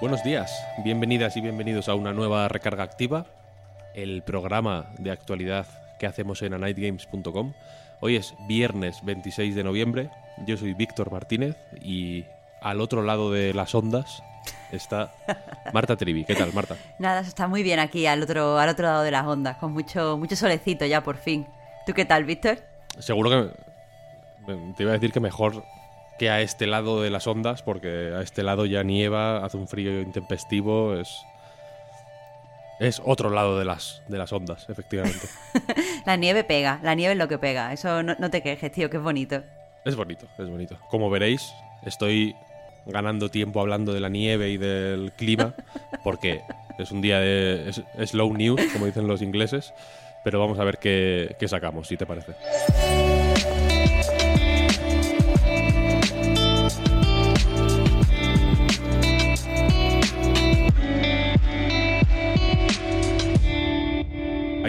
Buenos 0.00 0.24
días, 0.24 0.66
bienvenidas 0.82 1.36
y 1.36 1.42
bienvenidos 1.42 1.90
a 1.90 1.94
una 1.94 2.14
nueva 2.14 2.48
recarga 2.48 2.82
activa, 2.82 3.26
el 3.94 4.22
programa 4.22 4.86
de 4.96 5.10
actualidad 5.10 5.66
que 5.98 6.06
hacemos 6.06 6.40
en 6.40 6.54
anightgames.com. 6.54 7.52
Hoy 8.00 8.16
es 8.16 8.34
viernes 8.48 9.04
26 9.04 9.54
de 9.54 9.62
noviembre, 9.62 10.08
yo 10.46 10.56
soy 10.56 10.72
Víctor 10.72 11.12
Martínez 11.12 11.54
y 11.82 12.24
al 12.62 12.80
otro 12.80 13.02
lado 13.02 13.30
de 13.30 13.52
las 13.52 13.74
ondas 13.74 14.22
está 14.72 15.12
Marta 15.74 15.96
Trivi. 15.96 16.24
¿Qué 16.24 16.34
tal, 16.34 16.54
Marta? 16.54 16.76
Nada, 16.98 17.20
está 17.20 17.46
muy 17.46 17.62
bien 17.62 17.78
aquí 17.78 18.06
al 18.06 18.22
otro, 18.22 18.58
al 18.58 18.70
otro 18.70 18.86
lado 18.86 19.02
de 19.02 19.10
las 19.10 19.26
ondas, 19.26 19.58
con 19.58 19.72
mucho, 19.72 20.16
mucho 20.16 20.34
solecito 20.34 20.86
ya 20.86 21.02
por 21.02 21.18
fin. 21.18 21.46
¿Tú 21.84 21.92
qué 21.92 22.06
tal, 22.06 22.24
Víctor? 22.24 22.56
Seguro 22.98 23.28
que 23.28 23.50
te 24.78 24.82
iba 24.82 24.92
a 24.92 24.94
decir 24.94 25.12
que 25.12 25.20
mejor 25.20 25.62
que 26.20 26.28
a 26.28 26.42
este 26.42 26.66
lado 26.66 27.00
de 27.00 27.08
las 27.08 27.26
ondas, 27.26 27.62
porque 27.62 28.12
a 28.14 28.20
este 28.20 28.42
lado 28.42 28.66
ya 28.66 28.82
nieva, 28.82 29.42
hace 29.42 29.56
un 29.56 29.66
frío 29.66 30.02
intempestivo, 30.02 30.94
es 30.94 31.24
es 32.78 33.00
otro 33.02 33.30
lado 33.30 33.58
de 33.58 33.64
las, 33.64 34.02
de 34.06 34.18
las 34.18 34.30
ondas, 34.30 34.68
efectivamente. 34.68 35.26
la 36.04 36.16
nieve 36.16 36.44
pega, 36.44 36.78
la 36.82 36.94
nieve 36.94 37.12
es 37.14 37.18
lo 37.18 37.26
que 37.26 37.38
pega. 37.38 37.72
Eso 37.72 38.02
no, 38.02 38.16
no, 38.18 38.28
te 38.28 38.42
quejes, 38.42 38.70
tío, 38.70 38.90
que 38.90 38.98
es 38.98 39.02
bonito. 39.02 39.42
Es 39.86 39.96
bonito, 39.96 40.26
es 40.38 40.50
bonito. 40.50 40.76
Como 40.90 41.08
veréis, 41.08 41.54
estoy 41.86 42.36
ganando 42.84 43.30
tiempo 43.30 43.62
hablando 43.62 43.94
de 43.94 44.00
la 44.00 44.10
nieve 44.10 44.50
y 44.50 44.58
del 44.58 45.12
clima, 45.12 45.54
porque 46.04 46.42
es 46.78 46.92
un 46.92 47.00
día 47.00 47.18
de 47.18 47.72
slow 48.04 48.34
news, 48.34 48.60
como 48.74 48.84
dicen 48.84 49.06
los 49.06 49.22
ingleses, 49.22 49.72
pero 50.22 50.38
vamos 50.38 50.58
a 50.58 50.64
ver 50.64 50.76
qué, 50.76 51.34
qué 51.38 51.48
sacamos, 51.48 51.88
si 51.88 51.96
te 51.96 52.04
parece. 52.04 52.34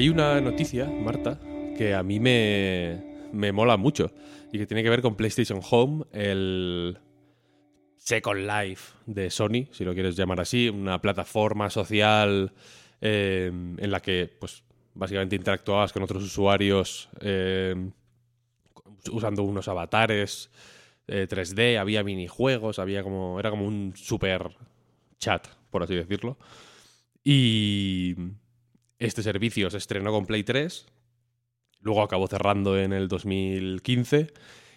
Hay 0.01 0.09
una 0.09 0.41
noticia, 0.41 0.87
Marta, 0.87 1.39
que 1.77 1.93
a 1.93 2.01
mí 2.01 2.19
me, 2.19 3.29
me 3.33 3.51
mola 3.51 3.77
mucho 3.77 4.11
y 4.51 4.57
que 4.57 4.65
tiene 4.65 4.81
que 4.81 4.89
ver 4.89 5.03
con 5.03 5.15
PlayStation 5.15 5.59
Home, 5.69 6.05
el 6.11 6.97
Second 7.97 8.47
Life 8.47 8.95
de 9.05 9.29
Sony, 9.29 9.67
si 9.69 9.85
lo 9.85 9.93
quieres 9.93 10.15
llamar 10.15 10.39
así, 10.39 10.69
una 10.69 10.99
plataforma 10.99 11.69
social 11.69 12.51
eh, 12.99 13.51
en 13.77 13.91
la 13.91 13.99
que, 13.99 14.27
pues, 14.39 14.63
básicamente 14.95 15.35
interactuabas 15.35 15.93
con 15.93 16.01
otros 16.01 16.23
usuarios 16.23 17.07
eh, 17.19 17.75
usando 19.11 19.43
unos 19.43 19.67
avatares 19.67 20.49
3D, 21.07 21.59
eh, 21.59 21.77
había 21.77 22.03
minijuegos, 22.03 22.79
había 22.79 23.03
como. 23.03 23.39
Era 23.39 23.51
como 23.51 23.67
un 23.67 23.93
super 23.95 24.49
chat, 25.19 25.47
por 25.69 25.83
así 25.83 25.93
decirlo. 25.93 26.39
Y 27.23 28.15
este 29.01 29.23
servicio 29.23 29.69
se 29.69 29.77
estrenó 29.77 30.11
con 30.11 30.25
Play 30.25 30.43
3, 30.43 30.85
luego 31.81 32.03
acabó 32.03 32.27
cerrando 32.27 32.77
en 32.77 32.93
el 32.93 33.07
2015 33.07 34.31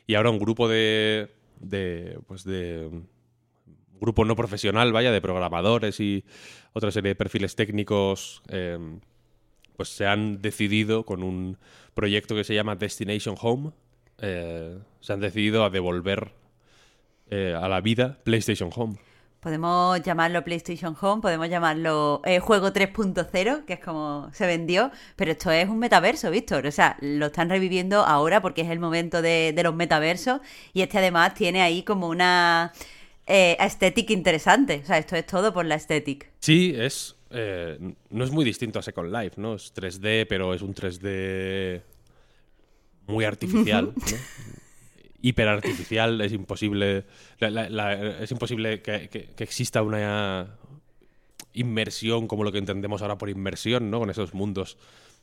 y 0.07 0.15
ahora 0.15 0.31
un 0.31 0.39
grupo 0.39 0.67
de, 0.67 1.31
de 1.61 2.19
pues 2.27 2.45
de 2.45 2.91
grupo 4.01 4.25
no 4.25 4.35
profesional, 4.35 4.93
vaya, 4.93 5.13
de 5.13 5.21
programadores 5.21 6.01
y 6.01 6.25
otra 6.73 6.91
serie 6.91 7.11
de 7.11 7.15
perfiles 7.15 7.55
técnicos, 7.55 8.43
eh, 8.49 8.79
pues 9.77 9.91
se 9.91 10.07
han 10.07 10.41
decidido 10.41 11.05
con 11.05 11.23
un 11.23 11.59
proyecto 11.95 12.35
que 12.35 12.45
se 12.45 12.55
llama 12.55 12.77
Destination 12.77 13.37
Home, 13.41 13.73
eh, 14.19 14.79
se 15.01 15.13
han 15.13 15.21
decidido 15.21 15.65
a 15.65 15.71
devolver 15.71 16.33
eh, 17.29 17.55
a 17.61 17.69
la 17.69 17.81
vida 17.83 18.21
PlayStation 18.25 18.71
Home. 18.75 18.97
Podemos 19.45 20.01
llamarlo 20.01 20.43
PlayStation 20.43 20.97
Home, 20.99 21.21
podemos 21.21 21.51
llamarlo 21.51 22.23
eh, 22.25 22.39
Juego 22.39 22.73
3.0, 22.73 23.67
que 23.67 23.75
es 23.75 23.79
como 23.79 24.31
se 24.33 24.47
vendió, 24.47 24.91
pero 25.17 25.33
esto 25.33 25.51
es 25.51 25.69
un 25.69 25.79
metaverso, 25.79 26.31
Víctor. 26.31 26.67
O 26.67 26.71
sea, 26.71 26.97
lo 27.03 27.27
están 27.27 27.51
reviviendo 27.51 28.07
ahora 28.07 28.41
porque 28.41 28.63
es 28.63 28.71
el 28.71 28.81
momento 28.81 29.21
de, 29.21 29.55
los 29.63 29.75
metaversos 29.75 30.41
y 30.73 30.81
este 30.81 30.97
además 30.97 31.35
tiene 31.35 31.61
ahí 31.61 31.83
como 31.83 32.09
una 32.09 32.73
eh, 33.27 33.59
estética 33.61 34.15
interesante. 34.15 34.81
O 34.83 34.87
sea, 34.87 34.97
esto 34.97 35.15
es 35.15 35.27
todo 35.27 35.53
por 35.53 35.67
la 35.67 35.75
estética. 35.75 36.27
Sí, 36.39 36.73
es... 36.75 37.15
Eh, 37.29 37.79
no 38.09 38.25
es 38.25 38.31
muy 38.31 38.47
distinto 38.47 38.79
a 38.79 38.83
Second 38.83 39.15
Life, 39.15 39.39
¿no? 39.39 39.57
Es 39.57 39.75
3D, 39.75 40.25
pero 40.27 40.55
es 40.55 40.63
un 40.63 40.75
3D 40.75 41.83
muy 43.09 43.27
artificial, 43.27 43.93
¿no? 43.95 44.03
Hiperartificial, 45.25 46.21
es 46.21 46.33
imposible, 46.35 47.07
es 47.41 48.31
imposible 48.31 48.83
que, 48.83 49.31
exista 49.39 49.81
una 49.81 50.59
inmersión 51.55 52.29
como 52.29 52.45
lo 52.45 52.53
que 52.53 52.59
entendemos 52.59 53.01
ahora 53.01 53.17
por 53.17 53.31
inmersión, 53.31 53.91
¿no? 53.91 54.01
Con 54.01 54.11
esos 54.11 54.35
mundos 54.35 54.77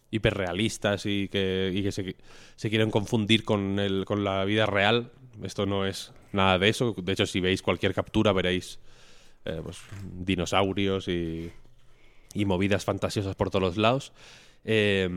hiperrealistas 0.09 1.05
y 1.05 1.27
que, 1.27 2.15
se, 2.55 2.69
quieren 2.69 2.89
confundir 2.89 3.43
con, 3.43 3.77
el, 3.77 4.05
con 4.05 4.23
la 4.23 4.43
vida 4.43 4.65
real. 4.65 5.11
Esto 5.43 5.67
no 5.67 5.85
es 5.85 6.11
nada 6.31 6.57
de 6.57 6.69
eso. 6.69 6.95
De 6.97 7.13
hecho, 7.13 7.27
si 7.27 7.39
veis 7.39 7.61
cualquier 7.61 7.93
captura 7.93 8.33
veréis 8.33 8.79
eh, 9.45 9.61
pues, 9.63 9.77
dinosaurios 10.15 11.07
y, 11.09 11.51
movidas 12.33 12.85
fantasiosas 12.85 13.35
por 13.35 13.51
todos 13.51 13.61
los 13.61 13.77
lados. 13.77 14.13
Eh, 14.65 15.07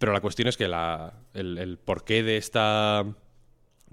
pero 0.00 0.12
la 0.12 0.20
cuestión 0.20 0.48
es 0.48 0.56
que 0.56 0.66
la, 0.66 1.14
el 1.34 1.78
porqué 1.78 2.24
de 2.24 2.36
esta 2.36 3.04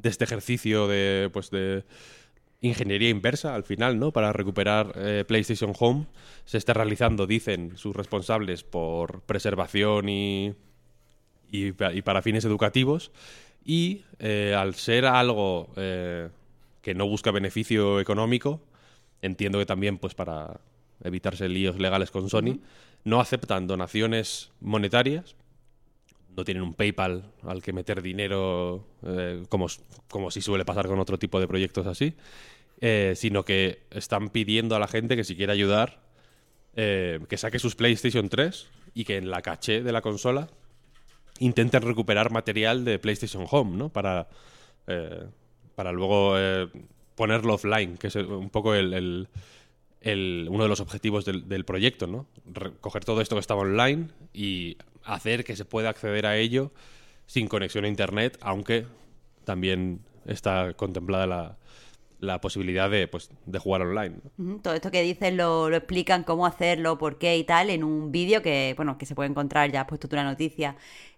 de 0.01 0.09
este 0.09 0.23
ejercicio 0.23 0.87
de, 0.87 1.29
pues 1.31 1.49
de 1.51 1.83
ingeniería 2.61 3.09
inversa 3.09 3.55
al 3.55 3.63
final, 3.63 3.99
¿no? 3.99 4.11
Para 4.11 4.33
recuperar 4.33 4.93
eh, 4.95 5.25
PlayStation 5.27 5.73
Home 5.79 6.05
se 6.45 6.57
está 6.57 6.73
realizando, 6.73 7.25
dicen 7.25 7.77
sus 7.77 7.95
responsables, 7.95 8.63
por 8.63 9.21
preservación 9.21 10.09
y, 10.09 10.53
y, 11.51 11.71
para 11.71 12.21
fines 12.21 12.45
educativos. 12.45 13.11
Y 13.65 14.03
eh, 14.19 14.55
al 14.57 14.75
ser 14.75 15.05
algo 15.05 15.71
eh, 15.75 16.29
que 16.81 16.93
no 16.93 17.07
busca 17.07 17.31
beneficio 17.31 17.99
económico, 17.99 18.61
entiendo 19.21 19.59
que 19.59 19.65
también 19.65 19.97
pues 19.97 20.13
para 20.15 20.61
evitarse 21.03 21.49
líos 21.49 21.79
legales 21.79 22.11
con 22.11 22.29
Sony, 22.29 22.59
no 23.03 23.19
aceptan 23.19 23.67
donaciones 23.67 24.51
monetarias, 24.61 25.35
no 26.35 26.43
tienen 26.43 26.63
un 26.63 26.73
PayPal 26.73 27.31
al 27.43 27.61
que 27.61 27.73
meter 27.73 28.01
dinero 28.01 28.87
eh, 29.05 29.43
como, 29.49 29.67
como 30.09 30.31
si 30.31 30.41
suele 30.41 30.65
pasar 30.65 30.87
con 30.87 30.99
otro 30.99 31.19
tipo 31.19 31.39
de 31.39 31.47
proyectos 31.47 31.87
así, 31.87 32.13
eh, 32.79 33.13
sino 33.15 33.43
que 33.43 33.83
están 33.91 34.29
pidiendo 34.29 34.75
a 34.75 34.79
la 34.79 34.87
gente 34.87 35.15
que 35.15 35.23
si 35.23 35.35
quiere 35.35 35.53
ayudar, 35.53 36.01
eh, 36.75 37.19
que 37.27 37.37
saque 37.37 37.59
sus 37.59 37.75
PlayStation 37.75 38.29
3 38.29 38.67
y 38.93 39.03
que 39.03 39.17
en 39.17 39.29
la 39.29 39.41
caché 39.41 39.83
de 39.83 39.91
la 39.91 40.01
consola 40.01 40.47
intenten 41.39 41.81
recuperar 41.81 42.31
material 42.31 42.85
de 42.85 42.99
PlayStation 42.99 43.45
Home, 43.49 43.75
¿no? 43.77 43.89
Para, 43.89 44.27
para 45.75 45.91
luego 45.91 46.35
ponerlo 47.15 47.55
offline, 47.55 47.97
que 47.97 48.07
es 48.07 48.15
un 48.15 48.51
poco 48.51 48.75
el, 48.75 49.27
uno 50.03 50.63
de 50.63 50.69
los 50.69 50.81
objetivos 50.81 51.25
del, 51.25 51.47
del 51.47 51.65
proyecto, 51.65 52.05
¿no? 52.05 52.27
Recoger 52.45 53.03
todo 53.05 53.21
esto 53.21 53.35
que 53.35 53.39
estaba 53.39 53.61
online 53.61 54.09
y 54.33 54.77
hacer 55.03 55.43
que 55.43 55.55
se 55.55 55.65
pueda 55.65 55.89
acceder 55.89 56.25
a 56.25 56.37
ello 56.37 56.71
sin 57.25 57.47
conexión 57.47 57.85
a 57.85 57.87
Internet, 57.87 58.37
aunque 58.41 58.85
también 59.45 60.01
está 60.25 60.73
contemplada 60.73 61.57
la, 62.19 62.41
posibilidad 62.41 62.89
de, 62.89 63.07
pues, 63.07 63.31
de 63.45 63.57
jugar 63.57 63.81
online. 63.81 64.17
Todo 64.61 64.73
esto 64.73 64.91
que 64.91 65.01
dices 65.01 65.33
lo, 65.33 65.69
lo, 65.69 65.77
explican 65.77 66.23
cómo 66.23 66.45
hacerlo, 66.45 66.97
por 66.97 67.17
qué 67.17 67.37
y 67.37 67.43
tal, 67.43 67.69
en 67.69 67.83
un 67.83 68.11
vídeo 68.11 68.41
que, 68.41 68.73
bueno, 68.75 68.97
que 68.97 69.05
se 69.05 69.15
puede 69.15 69.29
encontrar, 69.29 69.71
ya 69.71 69.81
has 69.81 69.87
puesto 69.87 70.07
tú 70.07 70.15
la 70.15 70.23
noticia, 70.23 70.75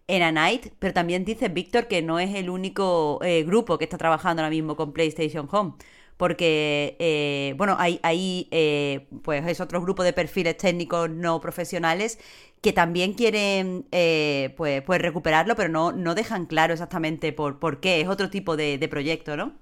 en 0.08 0.22
A 0.22 0.32
Night, 0.32 0.68
pero 0.80 0.94
también 0.94 1.26
dices, 1.26 1.54
Víctor, 1.54 1.88
que 1.88 2.02
no 2.02 2.20
es 2.20 2.36
el 2.36 2.50
único 2.50 3.20
eh, 3.24 3.44
grupo 3.44 3.78
que 3.78 3.86
está 3.86 3.98
trabajando 3.98 4.42
ahora 4.42 4.50
mismo 4.50 4.76
con 4.76 4.94
PlayStation 4.94 5.48
Home, 5.52 5.74
porque, 6.18 6.96
eh, 7.00 7.54
bueno, 7.58 7.76
hay, 7.80 8.00
hay 8.04 8.48
eh, 8.52 9.08
pues 9.24 9.46
es 9.48 9.60
otro 9.60 9.82
grupo 9.82 10.04
de 10.04 10.14
perfiles 10.14 10.58
técnicos 10.58 11.10
no 11.10 11.42
profesionales 11.42 12.20
que 12.62 12.72
también 12.72 13.14
quieren 13.14 13.86
eh, 13.92 14.54
pues, 14.56 14.82
pues 14.84 15.02
recuperarlo, 15.02 15.56
pero 15.56 15.70
no, 15.70 15.92
no 15.92 16.16
dejan 16.16 16.46
claro 16.46 16.74
exactamente 16.74 17.34
por, 17.34 17.60
por 17.60 17.82
qué. 17.82 18.00
Es 18.00 18.08
otro 18.08 18.30
tipo 18.30 18.56
de, 18.56 18.88
proyecto, 18.90 19.36
¿no? 19.36 19.54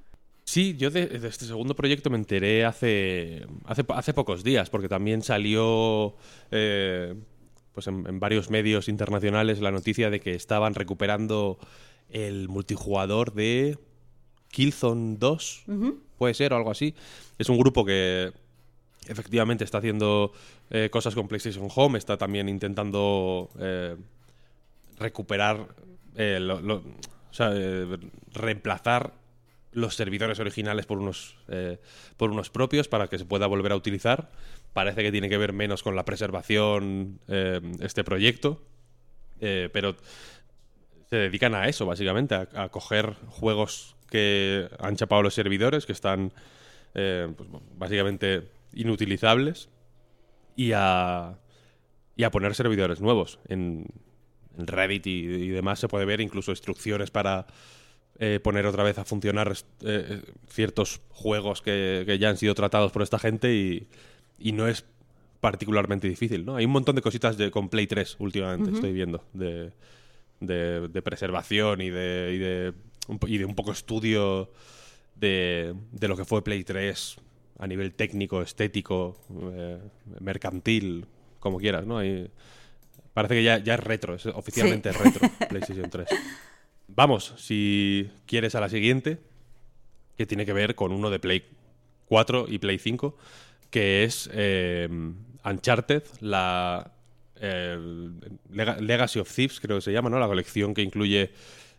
Sí, 0.43 0.75
yo 0.77 0.91
de, 0.91 1.19
este 1.23 1.45
segundo 1.45 1.75
proyecto 1.75 2.11
me 2.11 2.17
enteré 2.17 2.63
hace, 2.63 3.47
hace, 3.65 3.83
hace 3.89 4.13
pocos 4.13 4.43
días, 4.43 4.69
porque 4.69 4.87
también 4.87 5.23
salió 5.23 6.15
pues 6.51 7.87
en, 7.87 8.19
varios 8.19 8.49
medios 8.49 8.87
internacionales 8.87 9.61
la 9.61 9.71
noticia 9.71 10.09
de 10.09 10.19
que 10.19 10.35
estaban 10.35 10.75
recuperando 10.75 11.57
el 12.09 12.49
multijugador 12.49 13.33
de 13.33 13.77
Killzone 14.49 15.15
2, 15.17 15.63
puede 16.21 16.35
ser, 16.35 16.53
o 16.53 16.55
algo 16.55 16.69
así. 16.69 16.93
Es 17.39 17.49
un 17.49 17.57
grupo 17.57 17.83
que 17.83 18.31
efectivamente 19.07 19.63
está 19.63 19.79
haciendo 19.79 20.31
eh, 20.69 20.91
cosas 20.91 21.15
con 21.15 21.27
PlayStation 21.27 21.67
Home, 21.75 21.97
está 21.97 22.15
también 22.15 22.47
intentando 22.47 23.49
eh, 23.57 23.95
recuperar, 24.99 25.65
eh, 26.15 26.39
o 26.47 27.33
sea, 27.33 27.51
reemplazar 28.33 29.13
los 29.71 29.95
servidores 29.95 30.39
originales 30.39 30.85
por 30.85 30.99
unos, 30.99 31.37
por 32.17 32.29
unos 32.29 32.51
propios 32.51 32.87
para 32.87 33.07
que 33.07 33.17
se 33.17 33.25
pueda 33.25 33.47
volver 33.47 33.71
a 33.71 33.75
utilizar. 33.75 34.29
Parece 34.73 35.01
que 35.01 35.11
tiene 35.11 35.27
que 35.27 35.39
ver 35.39 35.53
menos 35.53 35.81
con 35.81 35.95
la 35.95 36.05
preservación 36.05 37.19
este 37.79 38.03
proyecto, 38.03 38.61
pero 39.39 39.95
se 41.09 41.15
dedican 41.15 41.55
a 41.55 41.67
eso, 41.67 41.87
básicamente, 41.87 42.35
a, 42.35 42.69
coger 42.69 43.15
juegos 43.27 43.95
que 44.11 44.69
han 44.77 44.95
chapado 44.97 45.23
los 45.23 45.33
servidores, 45.33 45.87
que 45.87 45.93
están 45.93 46.31
eh, 46.93 47.33
pues, 47.35 47.49
básicamente 47.77 48.49
inutilizables, 48.73 49.69
y 50.55 50.73
a, 50.75 51.39
y 52.15 52.23
a 52.23 52.29
poner 52.29 52.53
servidores 52.53 53.01
nuevos. 53.01 53.39
En, 53.47 53.87
Reddit 54.57 55.07
y, 55.07 55.47
demás 55.47 55.79
se 55.79 55.87
puede 55.87 56.03
ver 56.03 56.19
incluso 56.19 56.51
instrucciones 56.51 57.09
para 57.09 57.47
eh, 58.19 58.41
poner 58.43 58.65
otra 58.65 58.83
vez 58.83 58.97
a 58.97 59.05
funcionar 59.05 59.55
eh, 59.81 60.21
ciertos 60.49 60.99
juegos 61.09 61.61
que, 61.61 62.17
ya 62.19 62.29
han 62.29 62.35
sido 62.35 62.53
tratados 62.53 62.91
por 62.91 63.01
esta 63.01 63.17
gente 63.17 63.55
y, 63.55 63.87
y 64.37 64.51
no 64.51 64.67
es 64.67 64.85
particularmente 65.39 66.09
difícil, 66.09 66.45
¿no? 66.45 66.57
Hay 66.57 66.65
un 66.65 66.71
montón 66.71 66.97
de 66.97 67.01
cositas 67.01 67.37
de, 67.37 67.49
con 67.49 67.69
Play 67.69 67.87
3 67.87 68.17
últimamente, 68.19 68.71
estoy 68.71 68.91
viendo, 68.91 69.23
de 69.31 69.71
de, 70.41 71.01
preservación 71.01 71.81
y 71.81 71.89
de, 71.89 72.31
y 72.33 72.37
de, 72.37 72.73
y 73.27 73.37
de 73.37 73.45
un 73.45 73.55
poco 73.55 73.71
estudio 73.71 74.51
de, 75.15 75.73
de, 75.91 76.07
lo 76.07 76.15
que 76.15 76.25
fue 76.25 76.43
Play 76.43 76.63
3 76.63 77.17
a 77.59 77.67
nivel 77.67 77.93
técnico, 77.93 78.41
estético, 78.41 79.19
eh, 79.53 79.77
mercantil, 80.19 81.05
como 81.39 81.59
quieras, 81.59 81.85
¿no? 81.85 81.99
parece 83.13 83.35
que 83.35 83.43
ya, 83.43 83.57
ya, 83.59 83.75
es 83.75 83.79
retro, 83.79 84.15
es 84.15 84.25
oficialmente 84.25 84.91
retro 84.91 85.29
PlayStation 85.49 85.89
3. 85.89 86.07
Vamos, 86.87 87.33
si 87.37 88.09
quieres 88.25 88.55
a 88.55 88.61
la 88.61 88.69
siguiente, 88.69 89.19
que 90.17 90.25
tiene 90.25 90.45
que 90.45 90.53
ver 90.53 90.75
con 90.75 90.91
uno 90.91 91.09
de 91.09 91.19
Play 91.19 91.43
4 92.07 92.45
y 92.49 92.59
Play 92.59 92.79
5, 92.79 93.15
que 93.69 94.03
es 94.03 94.29
eh, 94.33 94.89
Uncharted, 95.45 96.03
la 96.19 96.91
eh, 97.39 97.77
Legacy 98.51 99.19
of 99.19 99.33
Thieves, 99.33 99.59
creo 99.59 99.77
que 99.77 99.81
se 99.81 99.91
llama, 99.91 100.09
¿no? 100.09 100.19
La 100.19 100.27
colección 100.27 100.73
que 100.73 100.81
incluye 100.81 101.31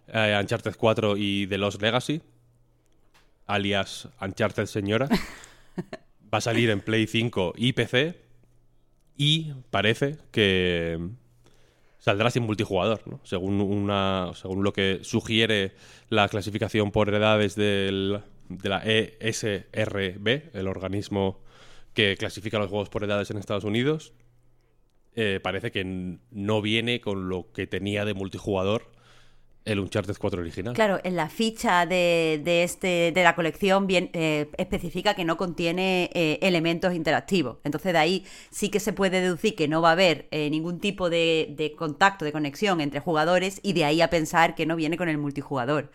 eh, 0.08 0.36
Uncharted 0.40 0.74
4 0.76 1.16
y 1.16 1.46
The 1.46 1.58
Lost 1.58 1.80
Legacy, 1.80 2.20
alias 3.46 4.08
Uncharted 4.20 4.66
Señora. 4.66 5.08
Va 6.32 6.38
a 6.38 6.40
salir 6.40 6.70
en 6.70 6.80
Play 6.80 7.06
5 7.06 7.54
y 7.56 7.72
PC 7.74 8.18
y 9.16 9.52
parece 9.70 10.16
que 10.30 10.98
saldrá 11.98 12.30
sin 12.30 12.42
multijugador, 12.44 13.02
¿no? 13.06 13.20
según, 13.22 13.60
una, 13.60 14.32
según 14.34 14.64
lo 14.64 14.72
que 14.72 15.00
sugiere 15.02 15.72
la 16.08 16.28
clasificación 16.28 16.90
por 16.90 17.08
edades 17.14 17.54
del, 17.54 18.22
de 18.48 18.68
la 18.68 18.82
ESRB, 18.84 20.50
el 20.54 20.66
organismo 20.66 21.40
que 21.94 22.16
clasifica 22.16 22.58
los 22.58 22.70
juegos 22.70 22.88
por 22.88 23.04
edades 23.04 23.30
en 23.30 23.36
Estados 23.36 23.64
Unidos. 23.64 24.12
Eh, 25.14 25.40
parece 25.42 25.70
que 25.70 26.18
no 26.30 26.62
viene 26.62 27.00
con 27.00 27.28
lo 27.28 27.52
que 27.52 27.66
tenía 27.66 28.04
de 28.04 28.14
multijugador 28.14 28.90
el 29.64 29.80
Uncharted 29.80 30.16
4 30.18 30.40
original. 30.40 30.74
Claro, 30.74 31.00
en 31.04 31.16
la 31.16 31.28
ficha 31.28 31.86
de, 31.86 32.40
de 32.44 32.62
este, 32.62 33.12
de 33.12 33.22
la 33.22 33.34
colección 33.34 33.86
bien, 33.86 34.10
eh, 34.12 34.50
especifica 34.58 35.14
que 35.14 35.24
no 35.24 35.36
contiene 35.36 36.10
eh, 36.14 36.38
elementos 36.42 36.94
interactivos. 36.94 37.58
Entonces 37.64 37.92
de 37.92 37.98
ahí 37.98 38.26
sí 38.50 38.70
que 38.70 38.80
se 38.80 38.92
puede 38.92 39.20
deducir 39.20 39.54
que 39.54 39.68
no 39.68 39.82
va 39.82 39.90
a 39.90 39.92
haber 39.92 40.28
ningún 40.32 40.80
tipo 40.80 41.10
de, 41.10 41.54
de 41.56 41.72
contacto, 41.72 42.24
de 42.24 42.32
conexión 42.32 42.80
entre 42.80 43.00
jugadores 43.00 43.60
y 43.62 43.72
de 43.72 43.84
ahí 43.84 44.00
a 44.00 44.10
pensar 44.10 44.54
que 44.54 44.66
no 44.66 44.76
viene 44.76 44.96
con 44.96 45.08
el 45.08 45.18
multijugador 45.18 45.90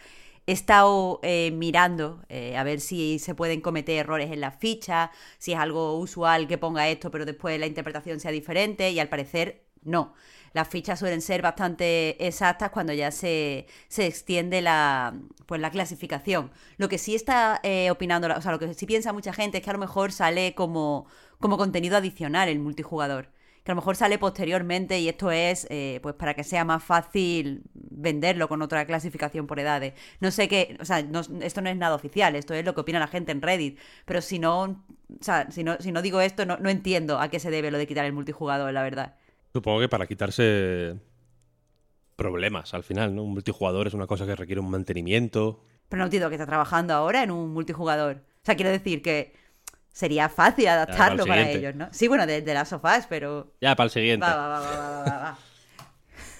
he 0.47 0.53
estado 0.53 1.19
eh, 1.23 1.51
mirando 1.51 2.23
eh, 2.29 2.57
a 2.57 2.63
ver 2.63 2.79
si 2.79 3.19
se 3.19 3.35
pueden 3.35 3.61
cometer 3.61 3.97
errores 3.97 4.31
en 4.31 4.39
la 4.39 4.51
ficha, 4.51 5.11
si 5.37 5.51
es 5.51 5.59
algo 5.59 5.99
usual 5.99 6.47
que 6.47 6.57
ponga 6.57 6.87
esto, 6.89 7.11
pero 7.11 7.25
después 7.25 7.59
la 7.59 7.67
interpretación 7.67 8.19
sea 8.21 8.31
diferente, 8.31 8.89
y 8.91 8.99
al 8.99 9.09
parecer 9.09 9.66
no. 9.83 10.13
Las 10.53 10.67
fichas 10.69 10.99
suelen 10.99 11.21
ser 11.21 11.41
bastante 11.41 12.25
exactas 12.25 12.71
cuando 12.71 12.93
ya 12.93 13.11
se, 13.11 13.67
se 13.89 14.07
extiende 14.07 14.61
la, 14.61 15.13
pues, 15.45 15.61
la 15.61 15.69
clasificación. 15.71 16.51
Lo 16.77 16.89
que 16.89 16.97
sí 16.97 17.15
está 17.15 17.59
eh, 17.63 17.91
opinando, 17.91 18.27
o 18.35 18.41
sea, 18.41 18.51
lo 18.51 18.59
que 18.59 18.73
sí 18.73 18.85
piensa 18.85 19.13
mucha 19.13 19.33
gente 19.33 19.57
es 19.57 19.63
que 19.63 19.69
a 19.69 19.73
lo 19.73 19.79
mejor 19.79 20.11
sale 20.11 20.55
como, 20.55 21.07
como 21.39 21.57
contenido 21.57 21.97
adicional 21.97 22.49
el 22.49 22.59
multijugador 22.59 23.29
que 23.63 23.71
a 23.71 23.75
lo 23.75 23.81
mejor 23.81 23.97
sale 23.97 24.17
posteriormente 24.17 24.97
y 24.97 25.09
esto 25.09 25.29
es 25.29 25.67
pues 26.01 26.15
para 26.15 26.33
que 26.33 26.45
sea 26.45 26.63
más 26.63 26.81
fácil 26.81 27.63
venderlo 27.73 28.47
con 28.47 28.61
otra 28.61 28.85
clasificación 28.85 29.45
por 29.45 29.59
edades. 29.59 29.93
No 30.21 30.31
sé 30.31 30.47
qué, 30.47 30.77
o 30.79 30.85
sea, 30.85 30.99
esto 31.41 31.61
no 31.61 31.69
es 31.69 31.75
nada 31.75 31.95
oficial, 31.95 32.37
esto 32.37 32.53
es 32.53 32.63
lo 32.63 32.73
que 32.73 32.79
opina 32.79 32.97
la 32.97 33.07
gente 33.07 33.33
en 33.33 33.41
Reddit, 33.41 33.77
pero 34.05 34.21
si 34.21 34.39
no, 34.39 34.61
o 34.63 35.23
sea, 35.23 35.51
si 35.51 35.65
no, 35.65 35.75
si 35.79 35.91
no 35.91 36.01
digo 36.01 36.21
esto, 36.21 36.45
no, 36.45 36.69
entiendo 36.69 37.19
a 37.19 37.29
qué 37.29 37.41
se 37.41 37.51
debe 37.51 37.69
lo 37.69 37.77
de 37.77 37.87
quitar 37.87 38.05
el 38.05 38.13
multijugador, 38.13 38.71
la 38.71 38.83
verdad. 38.83 39.15
Supongo 39.53 39.79
que 39.79 39.89
para 39.89 40.07
quitarse 40.07 40.95
problemas 42.15 42.73
al 42.73 42.83
final, 42.83 43.15
¿no? 43.15 43.23
Un 43.23 43.33
multijugador 43.33 43.87
es 43.87 43.93
una 43.93 44.07
cosa 44.07 44.25
que 44.25 44.35
requiere 44.35 44.59
un 44.59 44.69
mantenimiento. 44.69 45.63
Pero 45.89 45.99
no 45.99 46.05
entiendo 46.05 46.29
que 46.29 46.35
está 46.35 46.45
trabajando 46.45 46.93
ahora 46.93 47.23
en 47.23 47.31
un 47.31 47.53
multijugador. 47.53 48.17
O 48.17 48.45
sea, 48.45 48.55
quiero 48.55 48.71
decir 48.71 49.01
que 49.01 49.33
sería 49.91 50.29
fácil 50.29 50.67
adaptarlo 50.67 51.25
para, 51.25 51.49
ellos, 51.49 51.75
¿no? 51.75 51.87
Sí, 51.91 52.07
bueno, 52.07 52.27
de, 52.27 52.41
las 52.53 52.69
sofás, 52.69 53.07
pero... 53.07 53.53
Ya, 53.61 53.75
para 53.75 53.85
el 53.85 53.91
siguiente. 53.91 54.25
Va, 54.25 54.35
va, 54.35 54.59
va, 54.59 54.59
va, 54.59 55.03
va, 55.03 55.19
va. 55.19 55.37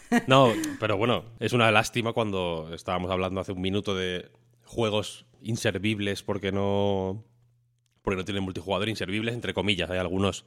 No, 0.28 0.54
pero 0.80 0.98
bueno, 0.98 1.26
es 1.40 1.54
una 1.54 1.72
lástima 1.72 2.14
cuando 2.14 2.70
estábamos 2.74 3.12
hablando 3.12 3.42
hace 3.42 3.52
un 3.52 3.62
minuto 3.62 3.96
de 3.96 4.32
juegos 4.64 5.26
inservibles 5.42 6.24
porque 6.24 6.52
no 6.52 7.24
porque 8.02 8.18
no 8.18 8.26
tienen 8.26 8.44
multijugador 8.44 8.90
inservibles 8.90 9.34
entre 9.34 9.54
comillas, 9.54 9.90
hay 9.90 9.98
algunos 9.98 10.46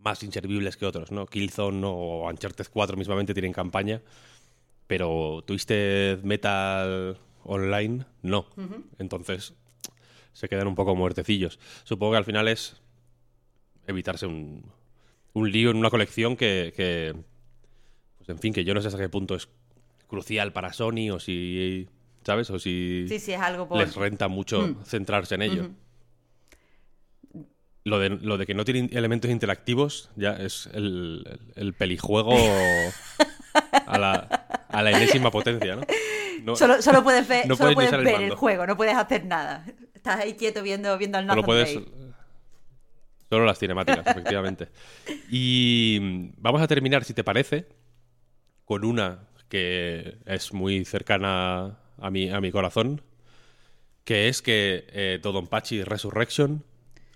más 0.00 0.22
inservibles 0.22 0.76
que 0.76 0.86
otros, 0.86 1.10
¿no? 1.12 1.26
Killzone 1.26 1.82
o 1.84 2.28
Uncharted 2.28 2.66
4 2.72 2.96
mismamente 2.96 3.34
tienen 3.34 3.52
campaña, 3.52 4.02
pero 4.86 5.42
Twisted 5.46 6.22
Metal 6.22 7.18
Online 7.44 8.04
no. 8.22 8.46
Entonces 8.98 9.54
se 10.32 10.48
quedan 10.48 10.68
un 10.68 10.74
poco 10.74 10.94
muertecillos. 10.96 11.58
Supongo 11.84 12.12
que 12.12 12.18
al 12.18 12.24
final 12.24 12.48
es 12.48 12.76
evitarse 13.86 14.26
un, 14.26 14.64
un 15.32 15.50
lío 15.50 15.70
en 15.70 15.76
una 15.76 15.90
colección 15.90 16.36
que 16.36 16.72
en 18.30 18.38
fin, 18.38 18.52
que 18.52 18.64
yo 18.64 18.74
no 18.74 18.80
sé 18.80 18.88
hasta 18.88 18.98
qué 18.98 19.08
punto 19.08 19.34
es 19.34 19.48
crucial 20.06 20.52
para 20.52 20.72
Sony 20.72 21.10
o 21.12 21.18
si, 21.18 21.88
¿sabes? 22.24 22.50
O 22.50 22.58
si 22.58 23.06
es 23.10 23.28
algo 23.30 23.68
les 23.76 23.94
renta 23.94 24.28
mucho 24.28 24.62
mm. 24.62 24.84
centrarse 24.84 25.34
en 25.34 25.42
ello. 25.42 25.70
Lo 27.84 27.98
de, 27.98 28.10
lo 28.10 28.36
de 28.36 28.46
que 28.46 28.54
no 28.54 28.64
tiene 28.64 28.90
elementos 28.92 29.30
interactivos 29.30 30.10
ya 30.14 30.32
es 30.32 30.68
el, 30.74 31.40
el, 31.56 31.72
pelijuego 31.72 32.36
a 33.86 33.98
la, 33.98 34.18
a 34.68 34.82
la 34.82 34.90
enésima 34.90 35.30
potencia, 35.30 35.76
¿no? 35.76 36.56
solo, 36.56 36.82
solo, 36.82 37.02
puedes 37.02 37.26
ver, 37.28 37.46
solo 37.56 37.72
puedes 37.74 37.90
ver 37.90 38.22
el, 38.22 38.34
juego, 38.34 38.66
no 38.66 38.76
puedes 38.76 38.94
hacer 38.94 39.24
nada. 39.24 39.64
Estás 39.94 40.20
ahí 40.20 40.34
quieto 40.34 40.62
viendo, 40.62 40.96
viendo 40.98 41.18
al 41.18 41.26
Nathan 41.26 41.44
puedes, 41.44 41.78
Solo 43.30 43.44
las 43.44 43.58
cinemáticas, 43.58 44.06
efectivamente. 44.06 44.68
Y 45.30 46.32
vamos 46.36 46.60
a 46.60 46.66
terminar, 46.66 47.04
si 47.04 47.14
te 47.14 47.22
parece, 47.22 47.68
con 48.64 48.84
una 48.84 49.28
que 49.48 50.18
es 50.26 50.52
muy 50.52 50.84
cercana 50.84 51.78
a 51.98 52.10
mi, 52.10 52.30
a 52.30 52.40
mi 52.40 52.50
corazón, 52.50 53.02
que 54.04 54.28
es 54.28 54.42
que 54.42 54.84
eh, 54.88 55.20
Dodonpachi 55.22 55.84
Resurrection, 55.84 56.64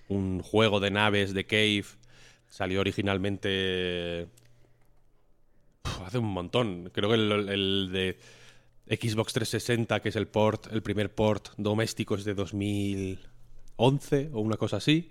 un 0.08 0.42
juego 0.42 0.80
de 0.80 0.90
naves 0.90 1.34
de 1.34 1.44
Cave, 1.44 1.84
salió 2.49 2.80
originalmente 2.80 4.28
hace 6.04 6.18
un 6.18 6.32
montón. 6.32 6.90
Creo 6.92 7.11
que 7.11 7.16
el, 7.16 7.90
de 7.92 8.18
Xbox 8.88 9.32
360, 9.32 10.00
que 10.00 10.08
es 10.08 10.16
el 10.16 10.28
port, 10.28 10.73
el 10.73 10.82
primer 10.82 11.14
port 11.14 11.49
doméstico 11.56 12.14
es 12.14 12.25
de 12.25 12.34
2000 12.34 13.34
2011 13.76 14.30
o 14.32 14.40
una 14.40 14.56
cosa 14.56 14.78
así. 14.78 15.11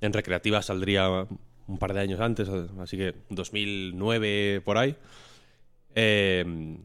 En 0.00 0.12
recreativa 0.12 0.62
saldría 0.62 1.26
un 1.66 1.78
par 1.78 1.92
de 1.92 2.00
años 2.00 2.20
antes, 2.20 2.48
así 2.48 2.96
que 2.96 3.14
2009 3.28 4.62
por 4.64 4.78
ahí. 4.78 4.96
Eh, 5.94 6.78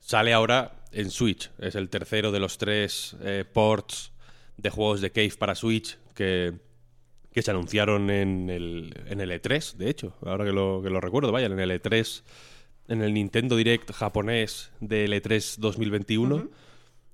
sale 0.00 0.32
ahora 0.32 0.84
en 0.92 1.10
Switch. 1.10 1.50
Es 1.58 1.74
el 1.74 1.88
tercero 1.88 2.32
de 2.32 2.40
los 2.40 2.58
tres 2.58 3.16
eh, 3.22 3.44
ports 3.50 4.12
de 4.56 4.70
juegos 4.70 5.00
de 5.00 5.10
Cave 5.10 5.32
para 5.38 5.54
Switch 5.54 5.98
que, 6.14 6.54
que 7.38 7.42
se 7.42 7.52
anunciaron 7.52 8.10
en 8.10 8.50
el, 8.50 8.92
en 9.06 9.20
el 9.20 9.30
E3, 9.30 9.74
de 9.74 9.88
hecho, 9.88 10.16
ahora 10.22 10.44
que 10.44 10.50
lo, 10.50 10.82
que 10.82 10.90
lo 10.90 11.00
recuerdo, 11.00 11.30
vaya, 11.30 11.46
en 11.46 11.60
el 11.60 11.70
E3, 11.70 12.24
en 12.88 13.00
el 13.00 13.14
Nintendo 13.14 13.54
Direct 13.54 13.92
japonés 13.92 14.72
del 14.80 15.12
E3 15.12 15.58
2021. 15.58 16.48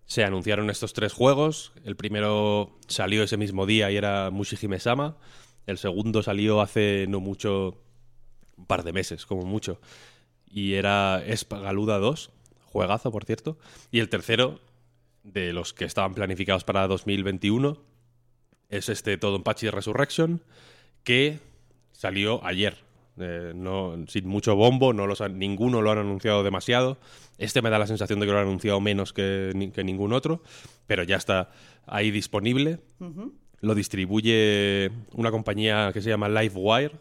Se 0.06 0.24
anunciaron 0.24 0.70
estos 0.70 0.94
tres 0.94 1.12
juegos. 1.12 1.72
El 1.84 1.94
primero 1.96 2.78
salió 2.88 3.22
ese 3.22 3.36
mismo 3.36 3.66
día 3.66 3.90
y 3.90 3.98
era 3.98 4.30
Mushihime-sama. 4.30 5.18
El 5.66 5.76
segundo 5.76 6.22
salió 6.22 6.62
hace 6.62 7.04
no 7.06 7.20
mucho, 7.20 7.82
un 8.56 8.64
par 8.64 8.82
de 8.82 8.94
meses, 8.94 9.26
como 9.26 9.42
mucho. 9.42 9.78
Y 10.46 10.72
era 10.72 11.22
Espagaluda 11.26 11.98
2, 11.98 12.30
juegazo, 12.62 13.12
por 13.12 13.26
cierto. 13.26 13.58
Y 13.90 14.00
el 14.00 14.08
tercero, 14.08 14.58
de 15.22 15.52
los 15.52 15.74
que 15.74 15.84
estaban 15.84 16.14
planificados 16.14 16.64
para 16.64 16.86
2021, 16.86 17.76
es 18.76 18.88
este 18.88 19.16
Todonpachi 19.18 19.70
Resurrection, 19.70 20.42
que 21.02 21.38
salió 21.92 22.44
ayer. 22.44 22.76
Eh, 23.18 23.52
no, 23.54 23.94
sin 24.08 24.26
mucho 24.26 24.56
bombo, 24.56 24.92
no 24.92 25.06
los 25.06 25.20
han- 25.20 25.38
ninguno 25.38 25.82
lo 25.82 25.92
han 25.92 25.98
anunciado 25.98 26.42
demasiado. 26.42 26.98
Este 27.38 27.62
me 27.62 27.70
da 27.70 27.78
la 27.78 27.86
sensación 27.86 28.18
de 28.18 28.26
que 28.26 28.32
lo 28.32 28.38
han 28.38 28.46
anunciado 28.48 28.80
menos 28.80 29.12
que, 29.12 29.52
ni- 29.54 29.70
que 29.70 29.84
ningún 29.84 30.12
otro, 30.12 30.42
pero 30.86 31.04
ya 31.04 31.16
está 31.16 31.50
ahí 31.86 32.10
disponible. 32.10 32.80
Lo 33.60 33.74
distribuye 33.74 34.90
una 35.12 35.30
compañía 35.30 35.90
que 35.92 36.02
se 36.02 36.10
llama 36.10 36.28
Livewire, 36.28 36.92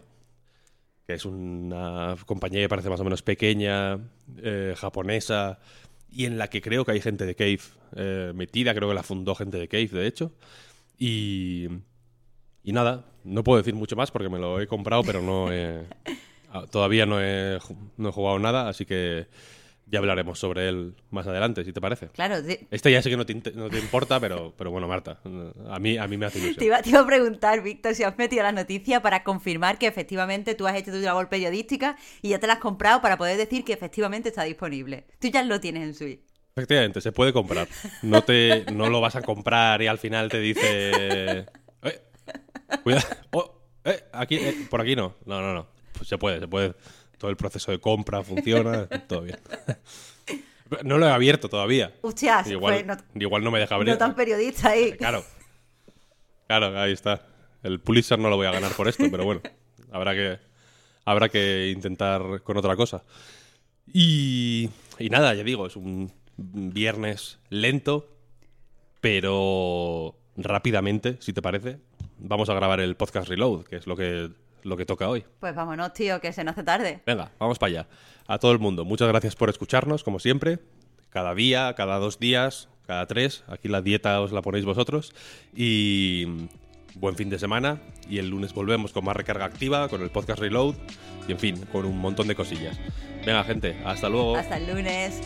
que 1.07 1.13
es 1.13 1.25
una 1.25 2.15
compañía 2.25 2.61
que 2.61 2.69
parece 2.69 2.89
más 2.89 2.99
o 2.99 3.03
menos 3.03 3.23
pequeña, 3.23 3.97
eh, 4.37 4.73
japonesa, 4.77 5.59
y 6.11 6.25
en 6.25 6.37
la 6.37 6.47
que 6.49 6.61
creo 6.61 6.85
que 6.85 6.91
hay 6.91 7.01
gente 7.01 7.25
de 7.25 7.35
Cave 7.35 7.59
eh, 7.95 8.31
metida, 8.35 8.73
creo 8.75 8.87
que 8.87 8.95
la 8.95 9.03
fundó 9.03 9.33
gente 9.35 9.57
de 9.57 9.67
Cave, 9.67 9.87
de 9.87 10.07
hecho. 10.07 10.31
Y, 10.97 11.67
y 12.63 12.71
nada, 12.71 13.05
no 13.23 13.43
puedo 13.43 13.57
decir 13.57 13.73
mucho 13.75 13.95
más 13.95 14.11
porque 14.11 14.29
me 14.29 14.39
lo 14.39 14.59
he 14.61 14.67
comprado, 14.67 15.03
pero 15.03 15.21
no 15.21 15.51
he- 15.51 15.85
todavía 16.71 17.05
no 17.05 17.19
he, 17.21 17.57
no 17.97 18.09
he 18.09 18.11
jugado 18.11 18.39
nada, 18.39 18.69
así 18.69 18.85
que 18.85 19.27
ya 19.85 19.99
hablaremos 19.99 20.39
sobre 20.39 20.69
él 20.69 20.95
más 21.11 21.27
adelante, 21.27 21.63
si 21.65 21.73
te 21.73 21.81
parece. 21.81 22.07
Claro, 22.07 22.41
te, 22.41 22.65
Este 22.71 22.89
ya 22.91 23.01
sé 23.01 23.09
que 23.09 23.17
no 23.17 23.25
te, 23.25 23.33
no 23.53 23.69
te 23.69 23.79
importa, 23.79 24.19
pero, 24.19 24.53
pero 24.57 24.71
bueno, 24.71 24.87
Marta, 24.87 25.19
a 25.69 25.77
mí, 25.79 25.97
a 25.97 26.07
mí 26.07 26.17
me 26.17 26.25
hace 26.25 26.39
te 26.39 26.45
ilusión. 26.45 26.65
iba, 26.67 26.81
te 26.81 26.89
iba 26.91 26.99
a 27.01 27.05
preguntar, 27.05 27.61
Víctor, 27.61 27.93
si 27.93 28.03
has 28.03 28.17
metido 28.17 28.43
la 28.43 28.53
noticia 28.53 29.01
para 29.01 29.23
confirmar 29.23 29.77
que 29.77 29.87
efectivamente 29.87 30.55
tú 30.55 30.67
has 30.67 30.75
hecho 30.77 30.91
tu 30.91 30.99
labor 30.99 31.27
periodística 31.27 31.97
y 32.21 32.29
ya 32.29 32.39
te 32.39 32.47
la 32.47 32.53
has 32.53 32.59
comprado 32.59 33.01
para 33.01 33.17
poder 33.17 33.37
decir 33.37 33.65
que 33.65 33.73
efectivamente 33.73 34.29
está 34.29 34.43
disponible. 34.43 35.05
Tú 35.19 35.27
ya 35.27 35.43
lo 35.43 35.59
tienes 35.59 35.83
en 35.83 35.93
Switch. 35.93 36.21
Efectivamente, 36.55 37.01
se 37.01 37.11
puede 37.11 37.33
comprar. 37.33 37.67
No, 38.03 38.21
te, 38.23 38.65
no 38.71 38.89
lo 38.89 39.01
vas 39.01 39.15
a 39.15 39.21
comprar 39.21 39.81
y 39.81 39.87
al 39.87 39.97
final 39.97 40.29
te 40.29 40.39
dice... 40.39 40.91
"Eh, 41.81 42.01
cuidado, 42.83 43.05
oh, 43.31 43.61
eh, 43.85 44.03
aquí, 44.13 44.35
eh, 44.35 44.67
por 44.69 44.81
aquí 44.81 44.95
no. 44.95 45.15
No, 45.25 45.41
no, 45.41 45.53
no. 45.53 45.67
Pues 45.93 46.07
se 46.07 46.17
puede, 46.17 46.39
se 46.39 46.47
puede. 46.47 46.73
Todo 47.17 47.31
el 47.31 47.37
proceso 47.37 47.71
de 47.71 47.79
compra 47.79 48.21
funciona, 48.23 48.87
todo 49.07 49.21
bien. 49.21 49.39
No 50.83 50.97
lo 50.97 51.05
he 51.05 51.11
abierto 51.11 51.49
todavía. 51.49 51.93
Hostias, 52.01 52.47
Igual, 52.47 52.83
pues 52.83 52.97
no, 53.13 53.21
igual 53.21 53.43
no 53.43 53.51
me 53.51 53.59
deja 53.59 53.75
abrir. 53.75 53.91
no 53.93 53.97
tan 53.99 54.15
periodista 54.15 54.69
ahí. 54.69 54.93
Claro. 54.97 55.23
Claro, 56.47 56.79
ahí 56.79 56.91
está. 56.93 57.27
El 57.61 57.79
Pulitzer 57.79 58.17
no 58.17 58.27
lo 58.29 58.37
voy 58.37 58.47
a 58.47 58.51
ganar 58.51 58.71
por 58.71 58.87
esto, 58.87 59.03
pero 59.11 59.23
bueno, 59.23 59.41
habrá 59.91 60.15
que, 60.15 60.39
habrá 61.05 61.29
que 61.29 61.69
intentar 61.69 62.41
con 62.41 62.57
otra 62.57 62.75
cosa. 62.75 63.03
Y, 63.93 64.67
y 64.97 65.09
nada, 65.09 65.35
ya 65.35 65.43
digo, 65.43 65.67
es 65.67 65.75
un 65.75 66.11
viernes 66.37 67.39
lento, 67.49 68.09
pero 69.01 70.15
rápidamente, 70.35 71.17
si 71.19 71.33
te 71.33 71.41
parece, 71.41 71.79
vamos 72.17 72.49
a 72.49 72.53
grabar 72.53 72.79
el 72.79 72.95
podcast 72.95 73.27
Reload, 73.27 73.65
que 73.65 73.77
es 73.77 73.87
lo 73.87 73.95
que, 73.95 74.29
lo 74.63 74.77
que 74.77 74.85
toca 74.85 75.09
hoy. 75.09 75.25
Pues 75.39 75.55
vámonos, 75.55 75.93
tío, 75.93 76.19
que 76.21 76.33
se 76.33 76.43
nos 76.43 76.53
hace 76.53 76.63
tarde. 76.63 77.01
Venga, 77.05 77.31
vamos 77.39 77.59
para 77.59 77.69
allá. 77.69 77.87
A 78.27 78.39
todo 78.39 78.51
el 78.51 78.59
mundo, 78.59 78.85
muchas 78.85 79.07
gracias 79.07 79.35
por 79.35 79.49
escucharnos, 79.49 80.03
como 80.03 80.19
siempre. 80.19 80.59
Cada 81.09 81.35
día, 81.35 81.73
cada 81.75 81.97
dos 81.97 82.19
días, 82.19 82.69
cada 82.87 83.05
tres. 83.05 83.43
Aquí 83.47 83.67
la 83.67 83.81
dieta 83.81 84.21
os 84.21 84.31
la 84.31 84.41
ponéis 84.41 84.65
vosotros. 84.65 85.13
Y 85.55 86.47
buen 86.95 87.15
fin 87.15 87.29
de 87.29 87.39
semana. 87.39 87.81
Y 88.09 88.19
el 88.19 88.29
lunes 88.29 88.53
volvemos 88.53 88.91
con 88.91 89.05
más 89.05 89.15
recarga 89.15 89.45
activa, 89.45 89.87
con 89.87 90.01
el 90.01 90.09
podcast 90.09 90.39
Reload. 90.39 90.75
Y 91.27 91.31
en 91.31 91.39
fin, 91.39 91.65
con 91.71 91.85
un 91.85 91.97
montón 91.97 92.27
de 92.27 92.35
cosillas. 92.35 92.77
Venga, 93.25 93.43
gente, 93.43 93.77
hasta 93.85 94.09
luego. 94.09 94.35
Hasta 94.35 94.57
el 94.57 94.67
lunes. 94.67 95.21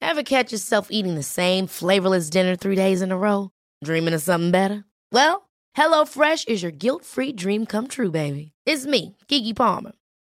Ever 0.00 0.22
catch 0.22 0.52
yourself 0.52 0.88
eating 0.90 1.16
the 1.16 1.24
same 1.24 1.66
flavorless 1.66 2.30
dinner 2.30 2.54
three 2.54 2.76
days 2.76 3.02
in 3.02 3.10
a 3.10 3.16
row? 3.16 3.50
Dreaming 3.82 4.14
of 4.14 4.22
something 4.22 4.52
better? 4.52 4.84
Well, 5.10 5.48
HelloFresh 5.76 6.46
is 6.46 6.62
your 6.62 6.70
guilt 6.70 7.04
free 7.04 7.32
dream 7.32 7.66
come 7.66 7.88
true, 7.88 8.12
baby. 8.12 8.52
It's 8.64 8.86
me, 8.86 9.16
Kiki 9.26 9.52
Palmer. 9.52 9.92